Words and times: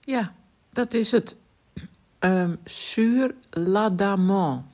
Ja, 0.00 0.32
dat 0.72 0.94
is 0.94 1.10
het 1.10 1.36
um, 2.20 2.58
sur 2.64 3.34
l'adamant. 3.50 4.64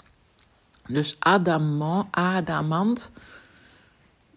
Dus 0.88 1.17
adamant, 1.18 2.06
adamant, 2.10 3.10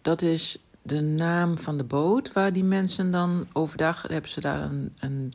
dat 0.01 0.21
is 0.21 0.57
de 0.81 1.01
naam 1.01 1.57
van 1.57 1.77
de 1.77 1.83
boot 1.83 2.33
waar 2.33 2.53
die 2.53 2.63
mensen 2.63 3.11
dan 3.11 3.47
overdag 3.53 4.01
hebben 4.01 4.31
ze 4.31 4.41
daar 4.41 4.61
een, 4.61 4.95
een, 4.99 5.33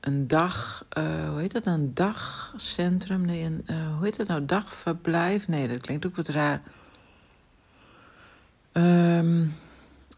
een 0.00 0.26
dag, 0.26 0.86
uh, 0.98 1.28
hoe 1.28 1.40
heet 1.40 1.52
dat, 1.52 1.66
een 1.66 1.94
dagcentrum? 1.94 3.24
Nee, 3.24 3.44
een, 3.44 3.64
uh, 3.66 3.96
hoe 3.96 4.04
heet 4.04 4.16
dat 4.16 4.26
nou, 4.26 4.44
dagverblijf? 4.44 5.48
Nee, 5.48 5.68
dat 5.68 5.80
klinkt 5.80 6.06
ook 6.06 6.16
wat 6.16 6.28
raar. 6.28 6.62
Um, 8.72 9.54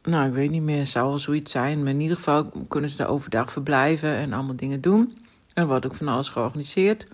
nou, 0.03 0.27
ik 0.27 0.33
weet 0.33 0.51
niet 0.51 0.63
meer, 0.63 0.87
zou 0.87 1.09
wel 1.09 1.19
zoiets 1.19 1.53
zijn. 1.53 1.83
Maar 1.83 1.93
in 1.93 2.01
ieder 2.01 2.17
geval 2.17 2.51
kunnen 2.69 2.91
ze 2.91 2.97
daar 2.97 3.09
overdag 3.09 3.53
verblijven 3.53 4.11
en 4.11 4.33
allemaal 4.33 4.57
dingen 4.57 4.81
doen. 4.81 5.19
Er 5.55 5.67
wordt 5.67 5.87
ook 5.87 5.95
van 5.95 6.09
alles 6.09 6.29
georganiseerd. 6.29 7.07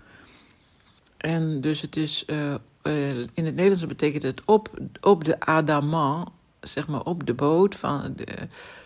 En 1.16 1.60
dus 1.60 1.80
het 1.80 1.96
is, 1.96 2.24
uh, 2.27 2.55
uh, 2.82 3.10
in 3.19 3.45
het 3.45 3.55
Nederlands 3.55 3.87
betekent 3.87 4.23
het 4.23 4.45
op, 4.45 4.79
op 5.01 5.24
de 5.24 5.41
Adamant, 5.41 6.29
zeg 6.60 6.88
maar 6.88 7.02
op 7.02 7.27
de 7.27 7.34
boot 7.34 7.74
van 7.74 8.12
de 8.16 8.27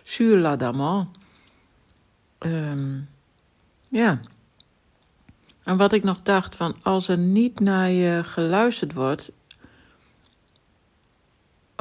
sur 0.03 0.39
l'Adamant. 0.39 1.09
Um, 2.39 3.09
ja. 3.89 4.21
En 5.63 5.77
wat 5.77 5.93
ik 5.93 6.03
nog 6.03 6.23
dacht 6.23 6.57
van, 6.57 6.77
als 6.83 7.09
er 7.09 7.19
niet 7.19 7.61
naar 7.61 7.91
je 7.91 8.25
geluisterd 8.25 8.93
wordt, 8.93 9.33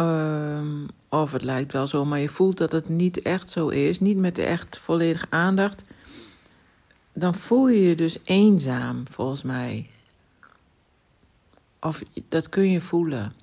um, 0.01 0.87
of 1.09 1.31
het 1.31 1.43
lijkt 1.43 1.73
wel 1.73 1.87
zo, 1.87 2.05
maar 2.05 2.19
je 2.19 2.29
voelt 2.29 2.57
dat 2.57 2.71
het 2.71 2.89
niet 2.89 3.21
echt 3.21 3.49
zo 3.49 3.67
is, 3.67 3.99
niet 3.99 4.17
met 4.17 4.37
echt 4.37 4.77
volledige 4.77 5.25
aandacht, 5.29 5.83
dan 7.13 7.35
voel 7.35 7.69
je 7.69 7.81
je 7.81 7.95
dus 7.95 8.17
eenzaam, 8.23 9.03
volgens 9.09 9.41
mij. 9.41 9.89
Of 11.79 12.03
dat 12.29 12.49
kun 12.49 12.71
je 12.71 12.81
voelen. 12.81 13.33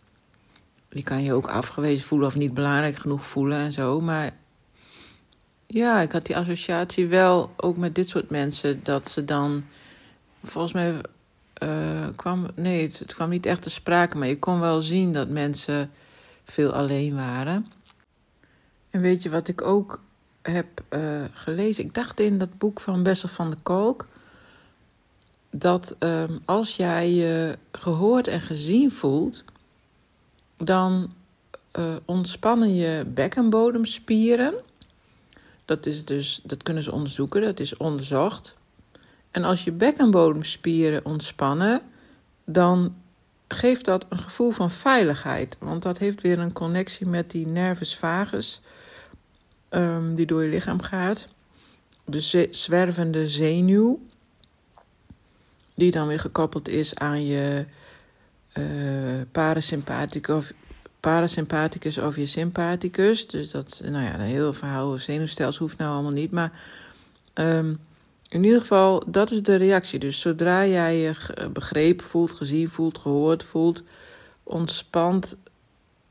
Je 0.90 1.02
kan 1.02 1.22
je 1.22 1.32
ook 1.32 1.48
afgewezen 1.48 2.06
voelen 2.06 2.28
of 2.28 2.36
niet 2.36 2.54
belangrijk 2.54 2.96
genoeg 2.96 3.26
voelen 3.26 3.58
en 3.58 3.72
zo. 3.72 4.00
Maar 4.00 4.32
ja, 5.66 6.00
ik 6.00 6.12
had 6.12 6.26
die 6.26 6.36
associatie 6.36 7.08
wel 7.08 7.52
ook 7.56 7.76
met 7.76 7.94
dit 7.94 8.08
soort 8.08 8.30
mensen. 8.30 8.80
Dat 8.82 9.10
ze 9.10 9.24
dan, 9.24 9.64
volgens 10.44 10.72
mij 10.72 10.94
uh, 11.62 12.06
kwam, 12.16 12.46
nee, 12.54 12.82
het, 12.82 12.98
het, 12.98 13.14
kwam 13.14 13.28
niet 13.28 13.46
echt 13.46 13.62
te 13.62 13.70
sprake. 13.70 14.16
Maar 14.16 14.28
je 14.28 14.38
kon 14.38 14.60
wel 14.60 14.80
zien 14.80 15.12
dat 15.12 15.28
mensen 15.28 15.90
veel 16.50 16.72
alleen 16.72 17.14
waren. 17.14 17.66
En 18.90 19.00
weet 19.00 19.22
je 19.22 19.30
wat 19.30 19.48
ik 19.48 19.62
ook 19.62 20.02
heb 20.42 20.66
uh, 20.90 21.24
gelezen? 21.32 21.84
Ik 21.84 21.94
dacht 21.94 22.20
in 22.20 22.38
dat 22.38 22.58
boek 22.58 22.80
van 22.80 23.02
Bessel 23.02 23.28
van 23.28 23.50
de 23.50 23.56
Kolk 23.62 24.06
dat 25.50 25.96
um, 25.98 26.40
als 26.44 26.76
jij 26.76 27.12
je 27.12 27.58
gehoord 27.72 28.28
en 28.28 28.40
gezien 28.40 28.90
voelt, 28.90 29.44
dan 30.56 31.12
uh, 31.78 31.96
ontspannen 32.04 32.74
je 32.74 33.04
bekkenbodemspieren. 33.06 34.54
Dat, 35.64 35.86
is 35.86 36.04
dus, 36.04 36.40
dat 36.44 36.62
kunnen 36.62 36.82
ze 36.82 36.92
onderzoeken, 36.92 37.42
dat 37.42 37.60
is 37.60 37.76
onderzocht. 37.76 38.56
En 39.30 39.44
als 39.44 39.64
je 39.64 39.72
bekkenbodemspieren 39.72 41.04
ontspannen, 41.04 41.80
dan 42.44 42.94
geeft 43.48 43.84
dat 43.84 44.06
een 44.08 44.18
gevoel 44.18 44.50
van 44.50 44.70
veiligheid. 44.70 45.56
Want 45.60 45.82
dat 45.82 45.98
heeft 45.98 46.20
weer 46.20 46.38
een 46.38 46.52
connectie 46.52 47.06
met 47.06 47.30
die 47.30 47.46
nervus 47.46 47.96
vagus, 47.96 48.60
um, 49.70 50.14
die 50.14 50.26
door 50.26 50.42
je 50.42 50.48
lichaam 50.48 50.82
gaat. 50.82 51.28
De 52.04 52.48
zwervende 52.50 53.28
zenuw 53.28 54.00
die 55.74 55.90
dan 55.90 56.06
weer 56.06 56.20
gekoppeld 56.20 56.68
is 56.68 56.94
aan 56.94 57.26
je 57.26 57.66
uh, 58.54 59.22
parasympathicus, 59.32 60.36
of, 60.36 60.52
parasympathicus 61.00 61.98
of 61.98 62.16
je 62.16 62.26
sympathicus. 62.26 63.26
Dus 63.26 63.50
dat, 63.50 63.80
nou 63.84 64.04
ja, 64.04 64.14
een 64.14 64.20
heel 64.20 64.52
verhaal 64.52 64.86
over 64.86 65.00
zenuwstelsel 65.00 65.64
hoeft 65.64 65.78
nou 65.78 65.92
allemaal 65.92 66.12
niet. 66.12 66.30
Maar 66.30 66.52
um, 67.34 67.78
in 68.28 68.44
ieder 68.44 68.60
geval, 68.60 69.02
dat 69.06 69.30
is 69.30 69.42
de 69.42 69.54
reactie. 69.54 69.98
Dus 69.98 70.20
zodra 70.20 70.66
jij 70.66 70.96
je 70.96 71.14
begrepen 71.52 72.06
voelt, 72.06 72.30
gezien 72.30 72.68
voelt, 72.68 72.98
gehoord 72.98 73.42
voelt, 73.42 73.82
ontspant, 74.42 75.36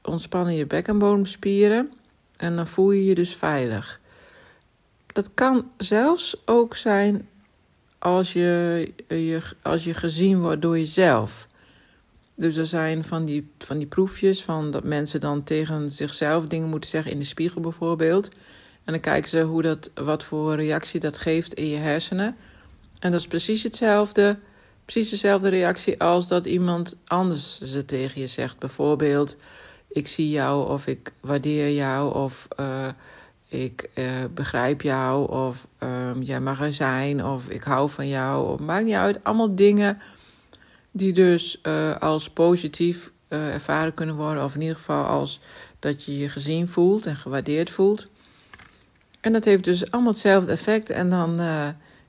ontspannen 0.02 0.54
je 0.54 0.66
bekkenbodemspieren 0.66 1.92
en 2.38 2.56
dan 2.56 2.68
voel 2.68 2.92
je 2.92 3.06
je 3.06 3.16
dus 3.16 3.36
veilig. 3.36 4.00
Dat 5.06 5.30
kan 5.34 5.72
zelfs 5.78 6.42
ook 6.46 6.76
zijn 6.76 7.28
als 8.00 8.34
je, 8.34 8.92
je, 9.08 9.42
als 9.62 9.84
je 9.84 9.94
gezien 9.94 10.40
wordt 10.40 10.62
door 10.62 10.78
jezelf. 10.78 11.48
Dus 12.36 12.56
er 12.56 12.68
zijn 12.68 13.04
van 13.04 13.26
die, 13.26 13.52
van 13.58 13.78
die 13.78 13.88
proefjes 13.88 14.44
van 14.44 14.72
dat 14.72 14.84
mensen 14.84 15.20
dan 15.20 15.44
tegen 15.44 15.92
zichzelf 15.92 16.46
dingen 16.46 16.70
moeten 16.70 16.90
zeggen 16.90 17.12
in 17.12 17.20
de 17.20 17.26
spiegel 17.26 17.62
bijvoorbeeld. 17.62 18.30
En 18.88 18.94
dan 18.94 19.02
kijken 19.02 19.30
ze 19.30 19.42
hoe 19.42 19.62
dat, 19.62 19.92
wat 19.94 20.24
voor 20.24 20.56
reactie 20.56 21.00
dat 21.00 21.18
geeft 21.18 21.54
in 21.54 21.68
je 21.68 21.78
hersenen. 21.78 22.36
En 23.00 23.12
dat 23.12 23.20
is 23.20 23.28
precies 23.28 23.64
hetzelfde, 23.64 24.38
precies 24.86 25.10
dezelfde 25.10 25.50
reactie 25.50 26.00
als 26.02 26.28
dat 26.28 26.46
iemand 26.46 26.96
anders 27.06 27.62
ze 27.62 27.86
tegen 27.86 28.22
je 28.22 28.28
zegt. 28.28 28.60
Bijvoorbeeld, 28.60 29.38
ik 29.90 30.08
zie 30.08 30.30
jou 30.30 30.70
of 30.70 30.88
ik 30.88 31.14
waardeer 31.22 31.72
jou 31.72 32.16
of 32.16 32.48
uh, 32.60 32.88
ik 33.48 33.90
uh, 33.96 34.24
begrijp 34.34 34.82
jou 34.82 35.32
of 35.32 35.68
um, 35.80 36.22
jij 36.22 36.42
mag 36.42 36.62
er 36.62 36.74
zijn 36.74 37.26
of 37.26 37.50
ik 37.50 37.64
hou 37.64 37.90
van 37.90 38.08
jou. 38.08 38.48
Of, 38.48 38.60
maakt 38.60 38.86
niet 38.86 38.94
uit. 38.94 39.24
Allemaal 39.24 39.56
dingen 39.56 40.02
die 40.92 41.14
dus 41.14 41.60
uh, 41.64 41.96
als 41.96 42.30
positief 42.30 43.12
ervaren 43.28 43.94
kunnen 43.94 44.16
worden. 44.16 44.44
Of 44.44 44.56
in 44.56 44.62
ieder 44.62 44.76
geval 44.76 45.04
als 45.04 45.40
dat 45.80 46.04
je 46.04 46.18
je 46.18 46.30
gezien 46.30 46.68
voelt 46.68 47.06
en 47.06 47.16
gewaardeerd 47.16 47.70
voelt. 47.70 48.08
En 49.28 49.34
dat 49.34 49.46
heeft 49.46 49.64
dus 49.64 49.92
allemaal 49.92 50.12
hetzelfde 50.12 50.52
effect. 50.52 50.90
En 50.90 51.10
dan, 51.10 51.40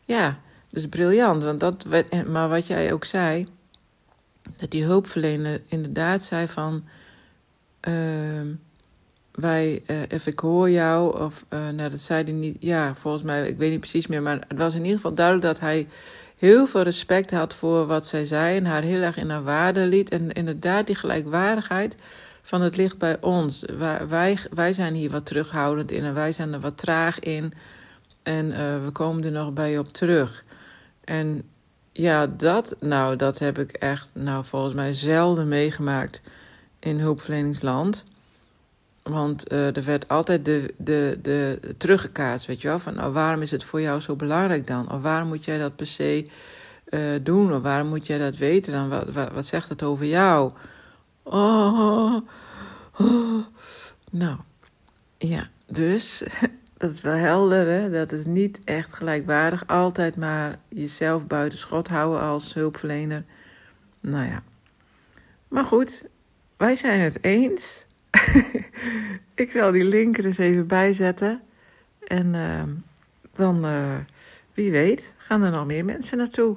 ja, 0.05 0.39
dus 0.71 0.87
briljant. 0.87 1.43
Want 1.43 1.61
dat, 1.61 1.85
maar 2.27 2.49
wat 2.49 2.67
jij 2.67 2.93
ook 2.93 3.05
zei, 3.05 3.47
dat 4.57 4.71
die 4.71 4.85
hulpverlener 4.85 5.61
inderdaad 5.67 6.23
zei 6.23 6.49
van 6.49 6.85
ehm, 7.81 8.47
wij, 9.33 9.83
uh, 9.87 9.97
of 10.15 10.27
ik 10.27 10.39
hoor 10.39 10.71
jou, 10.71 11.21
of 11.21 11.45
uh, 11.51 11.69
nou 11.69 11.91
dat 11.91 12.01
zei 12.01 12.25
hij 12.25 12.33
niet, 12.33 12.57
ja, 12.61 12.95
volgens 12.95 13.23
mij, 13.23 13.49
ik 13.49 13.59
weet 13.59 13.71
niet 13.71 13.81
precies 13.81 14.07
meer, 14.07 14.23
maar 14.23 14.45
het 14.49 14.59
was 14.59 14.75
in 14.75 14.83
ieder 14.83 14.97
geval 14.97 15.15
duidelijk 15.15 15.47
dat 15.47 15.61
hij 15.61 15.89
heel 16.37 16.67
veel 16.67 16.83
respect 16.83 17.31
had 17.31 17.55
voor 17.55 17.87
wat 17.87 18.07
zij 18.07 18.25
zei 18.25 18.57
en 18.57 18.65
haar 18.65 18.83
heel 18.83 19.03
erg 19.03 19.17
in 19.17 19.31
haar 19.31 19.43
waarde 19.43 19.87
liet. 19.87 20.11
En 20.11 20.33
inderdaad, 20.33 20.87
die 20.87 20.97
gelijkwaardigheid 20.97 21.95
van 22.49 22.61
het 22.61 22.77
ligt 22.77 22.99
bij 22.99 23.21
ons. 23.21 23.65
Wij, 24.09 24.39
wij 24.51 24.73
zijn 24.73 24.95
hier 24.95 25.11
wat 25.11 25.27
terughoudend 25.27 25.91
in 25.91 26.05
en 26.05 26.15
wij 26.15 26.33
zijn 26.33 26.53
er 26.53 26.61
wat 26.61 26.79
traag 26.79 27.19
in. 27.19 27.53
En 28.23 28.47
uh, 28.51 28.85
we 28.85 28.91
komen 28.93 29.25
er 29.25 29.31
nog 29.31 29.53
bij 29.53 29.79
op 29.79 29.93
terug. 29.93 30.45
En 31.05 31.43
ja, 31.93 32.27
dat, 32.27 32.77
nou, 32.81 33.17
dat 33.17 33.39
heb 33.39 33.59
ik 33.59 33.71
echt, 33.71 34.11
nou, 34.13 34.45
volgens 34.45 34.75
mij 34.75 34.93
zelden 34.93 35.49
meegemaakt 35.49 36.21
in 36.79 36.99
hulpverleningsland. 36.99 38.05
Want 39.03 39.53
uh, 39.53 39.77
er 39.77 39.85
werd 39.85 40.09
altijd 40.09 40.45
de, 40.45 40.75
de, 40.77 41.19
de 41.23 41.75
teruggekaatst, 41.79 42.47
weet 42.47 42.61
je 42.61 42.69
wel. 42.69 42.79
Van 42.79 42.95
nou, 42.95 43.13
waarom 43.13 43.43
is 43.43 43.51
het 43.51 43.65
voor 43.65 43.81
jou 43.81 44.01
zo 44.01 44.17
belangrijk 44.17 44.67
dan? 44.67 44.93
Of 44.93 45.03
waarom 45.03 45.29
moet 45.29 45.45
jij 45.45 45.59
dat 45.59 45.77
per 45.77 45.87
se 45.87 46.27
uh, 46.89 47.19
doen? 47.23 47.55
Of 47.55 47.63
waarom 47.63 47.89
moet 47.89 48.07
jij 48.07 48.19
dat 48.19 48.37
weten 48.37 48.73
dan? 48.73 48.89
Wat, 48.89 49.11
wat, 49.11 49.33
wat 49.33 49.47
zegt 49.47 49.69
het 49.69 49.83
over 49.83 50.07
jou? 50.07 50.53
Oh, 51.31 52.17
oh. 52.99 53.45
Nou, 54.11 54.39
ja, 55.19 55.49
dus 55.67 56.23
dat 56.79 56.91
is 56.91 57.01
wel 57.01 57.15
helder, 57.15 57.67
hè? 57.67 57.91
Dat 57.91 58.13
is 58.13 58.25
niet 58.25 58.61
echt 58.65 58.93
gelijkwaardig. 58.93 59.67
Altijd 59.67 60.17
maar 60.17 60.59
jezelf 60.69 61.27
buiten 61.27 61.59
schot 61.59 61.89
houden 61.89 62.21
als 62.21 62.55
hulpverlener. 62.55 63.25
Nou 64.01 64.25
ja. 64.25 64.43
Maar 65.49 65.65
goed, 65.65 66.05
wij 66.57 66.77
zijn 66.77 67.01
het 67.01 67.25
eens. 67.25 67.87
ik 69.35 69.51
zal 69.51 69.73
die 69.73 69.85
link 69.85 70.19
er 70.19 70.27
eens 70.27 70.39
even 70.39 70.67
bijzetten. 70.67 71.43
En 72.07 72.35
uh, 72.35 72.63
dan, 73.33 73.67
uh, 73.67 73.97
wie 74.55 74.71
weet, 74.71 75.15
gaan 75.17 75.43
er 75.43 75.51
nog 75.51 75.67
meer 75.67 75.85
mensen 75.85 76.19
naartoe. 76.19 76.57